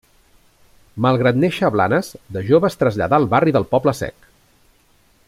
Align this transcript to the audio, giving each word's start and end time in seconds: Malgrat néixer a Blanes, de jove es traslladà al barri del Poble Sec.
Malgrat 1.05 1.37
néixer 1.43 1.67
a 1.69 1.71
Blanes, 1.75 2.09
de 2.37 2.45
jove 2.49 2.69
es 2.73 2.81
traslladà 2.81 3.21
al 3.21 3.29
barri 3.35 3.57
del 3.59 3.69
Poble 3.77 3.95
Sec. 4.03 4.31